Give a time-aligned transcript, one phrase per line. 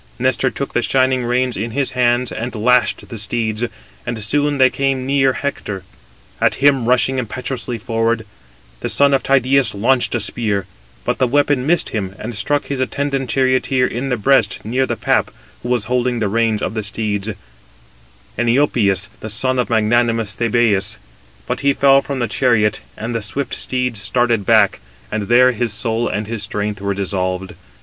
[0.17, 3.65] Nestor took the shining reins in his hands, and lashed the steeds,
[4.03, 5.83] and soon they came near Hector.
[6.41, 8.25] At him rushing impetuously forward,
[8.79, 10.65] the son of Tydeus launched a spear;
[11.05, 14.95] but the weapon missed him, and struck his attendant charioteer in the breast, near the
[14.95, 15.29] pap,
[15.61, 17.29] who was holding the reins of the steeds,
[18.39, 20.97] Eniopeus, the son of magnanimous Thebæus:
[21.45, 24.79] but he fell from the chariot, and the swift steeds started back,
[25.11, 27.53] and there his soul and his strength were dissolved.